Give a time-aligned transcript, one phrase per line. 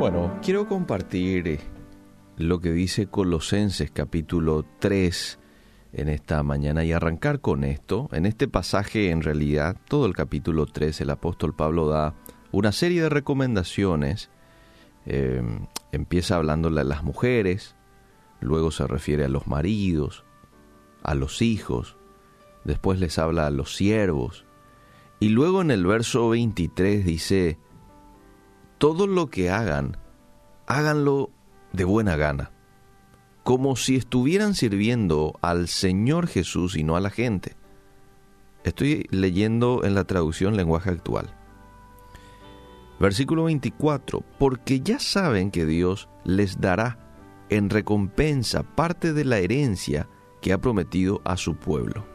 [0.00, 1.60] Bueno, quiero compartir eh,
[2.38, 5.38] lo que dice Colosenses capítulo 3
[5.92, 8.08] en esta mañana y arrancar con esto.
[8.12, 12.14] En este pasaje, en realidad, todo el capítulo 3, el apóstol Pablo da
[12.50, 14.30] una serie de recomendaciones.
[15.04, 15.42] Eh,
[15.92, 17.76] empieza hablándole a las mujeres,
[18.40, 20.24] luego se refiere a los maridos,
[21.02, 21.98] a los hijos,
[22.64, 24.46] después les habla a los siervos,
[25.18, 27.58] y luego en el verso 23 dice,
[28.80, 29.98] todo lo que hagan,
[30.66, 31.30] háganlo
[31.74, 32.50] de buena gana,
[33.44, 37.56] como si estuvieran sirviendo al Señor Jesús y no a la gente.
[38.64, 41.36] Estoy leyendo en la traducción lenguaje actual.
[42.98, 46.98] Versículo 24, porque ya saben que Dios les dará
[47.50, 50.08] en recompensa parte de la herencia
[50.40, 52.06] que ha prometido a su pueblo.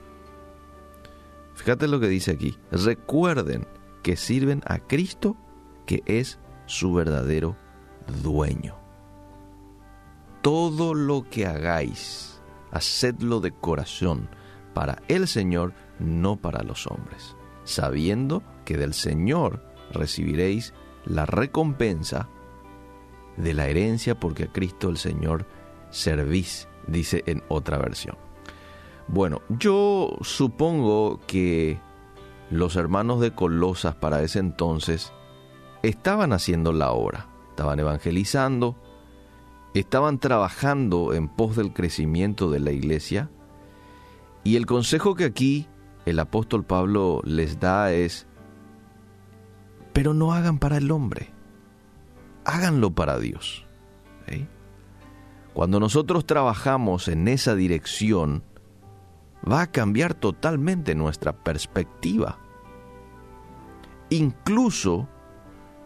[1.53, 2.57] Fíjate lo que dice aquí.
[2.71, 3.67] Recuerden
[4.01, 5.37] que sirven a Cristo,
[5.85, 7.55] que es su verdadero
[8.23, 8.75] dueño.
[10.41, 14.29] Todo lo que hagáis, hacedlo de corazón
[14.73, 20.73] para el Señor, no para los hombres, sabiendo que del Señor recibiréis
[21.05, 22.29] la recompensa
[23.37, 25.45] de la herencia porque a Cristo el Señor
[25.89, 28.17] servís, dice en otra versión.
[29.07, 31.79] Bueno, yo supongo que
[32.49, 35.13] los hermanos de Colosas para ese entonces
[35.87, 38.75] estaban haciendo la obra, estaban evangelizando,
[39.73, 43.29] estaban trabajando en pos del crecimiento de la iglesia
[44.43, 45.67] y el consejo que aquí
[46.05, 48.27] el apóstol Pablo les da es,
[49.93, 51.31] pero no hagan para el hombre,
[52.45, 53.63] háganlo para Dios.
[55.53, 58.43] Cuando nosotros trabajamos en esa dirección,
[59.49, 62.39] va a cambiar totalmente nuestra perspectiva.
[64.09, 65.07] Incluso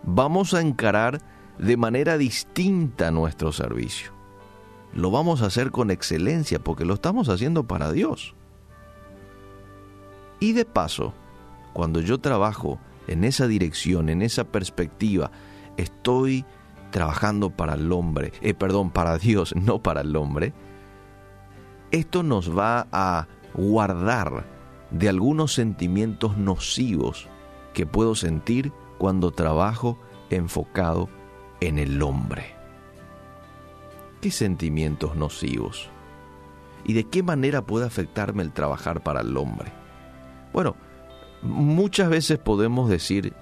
[0.03, 1.21] vamos a encarar
[1.57, 4.11] de manera distinta nuestro servicio.
[4.93, 8.33] Lo vamos a hacer con excelencia porque lo estamos haciendo para Dios.
[10.39, 11.13] Y de paso,
[11.73, 15.31] cuando yo trabajo en esa dirección, en esa perspectiva,
[15.77, 16.45] estoy
[16.91, 20.53] trabajando para el hombre, eh, perdón, para Dios, no para el hombre,
[21.91, 24.45] esto nos va a guardar
[24.91, 27.27] de algunos sentimientos nocivos
[27.73, 29.97] que puedo sentir cuando trabajo
[30.29, 31.09] enfocado
[31.61, 32.55] en el hombre.
[34.21, 35.89] ¿Qué sentimientos nocivos?
[36.85, 39.71] ¿Y de qué manera puede afectarme el trabajar para el hombre?
[40.53, 40.75] Bueno,
[41.41, 43.33] muchas veces podemos decir,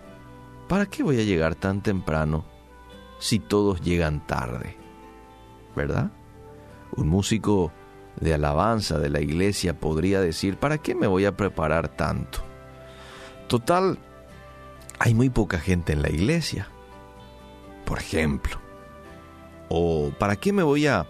[0.70, 2.46] ¿para qué voy a llegar tan temprano
[3.20, 4.78] si todos llegan tarde?
[5.76, 6.12] ¿Verdad?
[6.96, 7.72] Un músico
[8.20, 12.40] de alabanza de la iglesia podría decir, ¿para qué me voy a preparar tanto?
[13.48, 13.98] Total,
[15.00, 16.68] hay muy poca gente en la iglesia,
[17.86, 18.60] por ejemplo.
[19.70, 21.08] O ¿para qué me voy a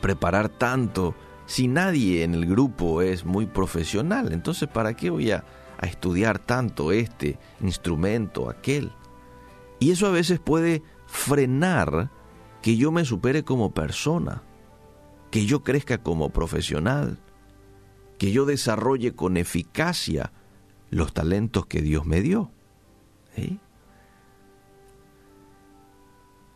[0.00, 1.14] preparar tanto
[1.46, 4.32] si nadie en el grupo es muy profesional?
[4.32, 5.44] Entonces, ¿para qué voy a,
[5.82, 8.92] estudiar tanto este instrumento, aquel?
[9.78, 12.10] Y eso a veces puede frenar
[12.60, 14.42] que yo me supere como persona
[15.30, 17.18] que yo crezca como profesional,
[18.18, 20.32] que yo desarrolle con eficacia
[20.90, 22.52] los talentos que Dios me dio.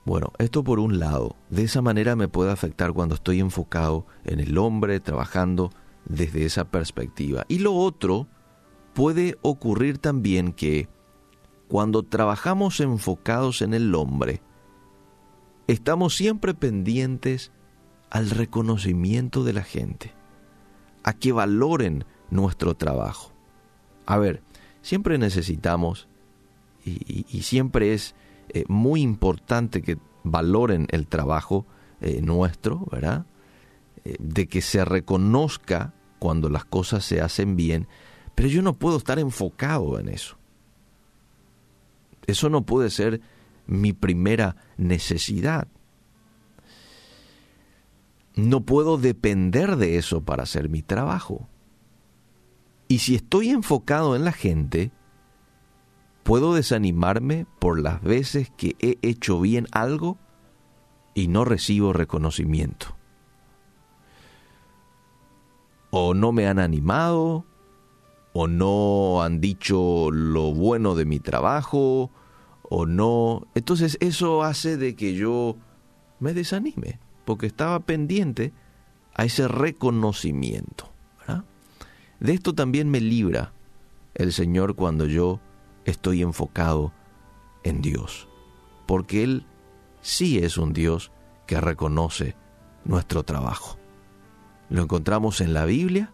[0.04, 4.38] Bueno, esto por un lado, de esa manera me puede afectar cuando estoy enfocado en
[4.38, 5.70] el hombre, trabajando
[6.04, 7.46] desde esa perspectiva.
[7.48, 8.28] Y lo otro,
[8.92, 10.88] puede ocurrir también que
[11.68, 14.42] cuando trabajamos enfocados en el hombre,
[15.68, 17.50] estamos siempre pendientes
[18.10, 20.12] al reconocimiento de la gente,
[21.02, 23.32] a que valoren nuestro trabajo.
[24.04, 24.42] A ver,
[24.82, 26.08] siempre necesitamos
[26.84, 28.14] y, siempre es
[28.50, 31.66] eh, muy importante que valoren el trabajo
[32.00, 33.26] eh, nuestro, ¿verdad?
[34.04, 37.88] Eh, de que se reconozca cuando las cosas se hacen bien,
[38.34, 40.36] pero yo no puedo estar enfocado en eso.
[42.26, 43.20] Eso no puede ser
[43.66, 45.68] mi primera necesidad.
[48.34, 51.48] No puedo depender de eso para hacer mi trabajo.
[52.88, 54.90] Y si estoy enfocado en la gente,
[56.24, 60.18] puedo desanimarme por las veces que he hecho bien algo
[61.14, 62.96] y no recibo reconocimiento.
[65.90, 67.44] O no me han animado,
[68.32, 72.10] o no han dicho lo bueno de mi trabajo,
[72.62, 73.46] o no.
[73.54, 75.56] Entonces eso hace de que yo
[76.18, 78.52] me desanime porque estaba pendiente
[79.14, 80.90] a ese reconocimiento.
[82.20, 83.52] De esto también me libra
[84.14, 85.40] el Señor cuando yo
[85.84, 86.92] estoy enfocado
[87.62, 88.28] en Dios,
[88.86, 89.46] porque Él
[90.00, 91.12] sí es un Dios
[91.46, 92.36] que reconoce
[92.84, 93.78] nuestro trabajo.
[94.70, 96.12] Lo encontramos en la Biblia,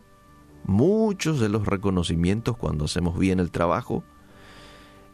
[0.65, 4.05] muchos de los reconocimientos cuando hacemos bien el trabajo.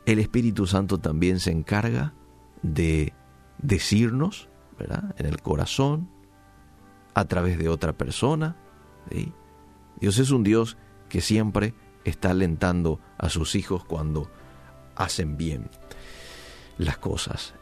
[0.04, 2.14] El Espíritu Santo también se encarga
[2.62, 3.12] de
[3.58, 4.48] decirnos.
[5.16, 6.10] En el corazón,
[7.14, 8.56] a través de otra persona.
[9.98, 10.76] Dios es un Dios
[11.08, 11.72] que siempre
[12.04, 14.30] está alentando a sus hijos cuando
[14.96, 15.70] hacen bien
[16.78, 17.54] las cosas.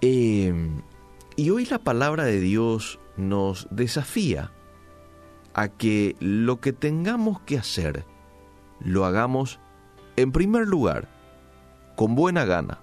[0.00, 0.82] Em,
[1.36, 4.52] y hoy la palabra de Dios nos desafía
[5.54, 8.04] a que lo que tengamos que hacer
[8.80, 9.58] lo hagamos
[10.16, 11.08] en primer lugar
[11.96, 12.80] con buena gana,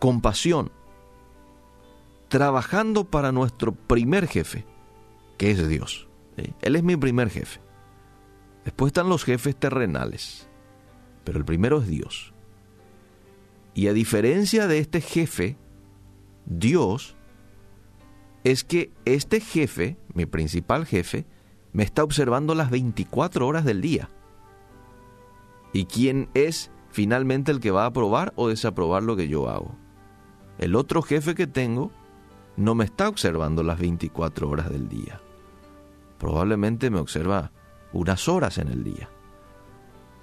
[0.00, 0.72] con pasión,
[2.28, 4.66] trabajando para nuestro primer jefe,
[5.38, 6.08] que es Dios.
[6.60, 7.60] Él es mi primer jefe.
[8.64, 10.48] Después están los jefes terrenales,
[11.24, 12.32] pero el primero es Dios.
[13.74, 15.56] Y a diferencia de este jefe,
[16.46, 17.16] Dios
[18.44, 21.26] es que este jefe, mi principal jefe,
[21.72, 24.10] me está observando las 24 horas del día.
[25.72, 29.74] ¿Y quién es finalmente el que va a aprobar o desaprobar lo que yo hago?
[30.58, 31.90] El otro jefe que tengo
[32.56, 35.20] no me está observando las 24 horas del día.
[36.18, 37.50] Probablemente me observa
[37.92, 39.08] unas horas en el día.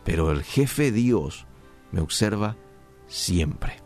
[0.03, 1.45] Pero el jefe Dios
[1.91, 2.57] me observa
[3.07, 3.77] siempre.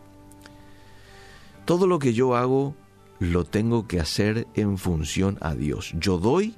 [1.64, 2.74] Todo lo que yo hago
[3.18, 5.92] lo tengo que hacer en función a Dios.
[5.98, 6.56] Yo doy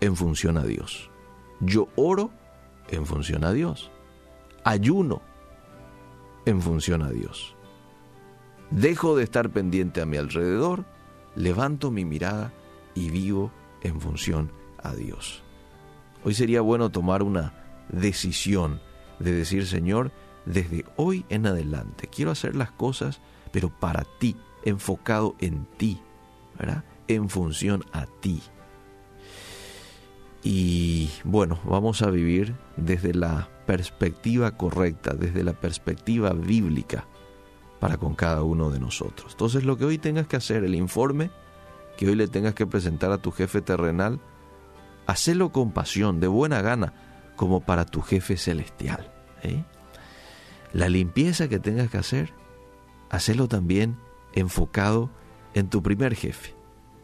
[0.00, 1.10] en función a Dios.
[1.60, 2.30] Yo oro
[2.88, 3.90] en función a Dios.
[4.64, 5.22] Ayuno
[6.46, 7.54] en función a Dios.
[8.70, 10.84] Dejo de estar pendiente a mi alrededor,
[11.34, 12.52] levanto mi mirada
[12.94, 13.50] y vivo
[13.82, 14.52] en función
[14.82, 15.42] a Dios.
[16.24, 18.80] Hoy sería bueno tomar una decisión
[19.18, 20.12] de decir, Señor,
[20.46, 22.08] desde hoy en adelante.
[22.08, 23.20] Quiero hacer las cosas,
[23.52, 26.00] pero para ti, enfocado en ti.
[27.08, 28.42] En función a ti.
[30.42, 37.06] Y bueno, vamos a vivir desde la perspectiva correcta, desde la perspectiva bíblica
[37.78, 39.32] para con cada uno de nosotros.
[39.32, 41.30] Entonces lo que hoy tengas que hacer, el informe
[41.96, 44.20] que hoy le tengas que presentar a tu jefe terrenal,
[45.06, 46.92] hacelo con pasión, de buena gana,
[47.40, 49.10] como para tu jefe celestial.
[49.42, 49.64] ¿eh?
[50.74, 52.34] La limpieza que tengas que hacer,
[53.08, 53.96] hacelo también
[54.34, 55.08] enfocado
[55.54, 56.54] en tu primer jefe,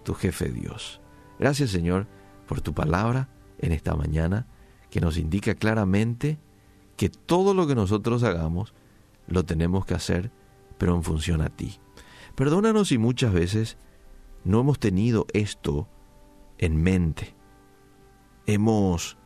[0.05, 1.01] tu jefe Dios.
[1.39, 2.07] Gracias Señor
[2.47, 3.31] por tu palabra
[3.61, 4.47] en esta mañana
[4.91, 6.39] que nos indica claramente
[6.99, 8.75] que todo lo que nosotros hagamos
[9.29, 10.31] lo tenemos que hacer,
[10.77, 11.81] pero en función a ti.
[12.35, 13.79] Perdónanos si muchas veces
[14.45, 15.89] no hemos tenido esto
[16.59, 17.35] en mente.
[18.45, 19.17] Hemos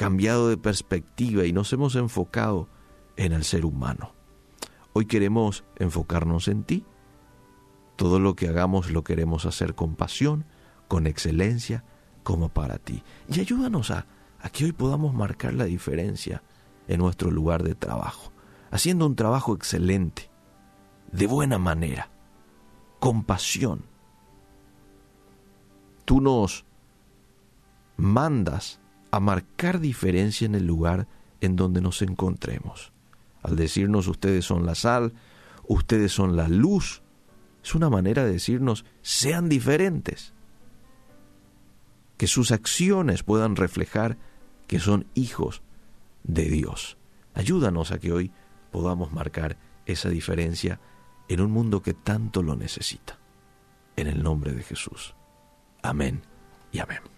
[0.00, 2.70] cambiado de perspectiva y nos hemos enfocado
[3.18, 4.14] en el ser humano.
[4.94, 6.86] Hoy queremos enfocarnos en ti.
[7.96, 10.46] Todo lo que hagamos lo queremos hacer con pasión,
[10.88, 11.84] con excelencia,
[12.22, 13.02] como para ti.
[13.28, 14.06] Y ayúdanos a,
[14.54, 16.42] que hoy podamos marcar la diferencia
[16.88, 18.32] en nuestro lugar de trabajo,
[18.70, 20.30] haciendo un trabajo excelente,
[21.12, 22.08] de buena manera,
[23.00, 23.84] con pasión.
[26.06, 26.64] Tú nos
[27.98, 28.79] mandas
[29.10, 31.08] a marcar diferencia en el lugar
[31.40, 32.92] en donde nos encontremos
[33.42, 35.14] al decirnos ustedes son la sal,
[35.66, 37.02] ustedes son la luz,
[37.62, 40.34] es una manera de decirnos sean diferentes,
[42.16, 44.18] que sus acciones puedan reflejar
[44.66, 45.62] que son hijos
[46.22, 46.98] de Dios.
[47.34, 48.30] Ayúdanos a que hoy
[48.70, 50.80] podamos marcar esa diferencia
[51.28, 53.18] en un mundo que tanto lo necesita.
[53.96, 55.14] En el nombre de Jesús.
[55.82, 56.22] Amén
[56.72, 57.10] y amén.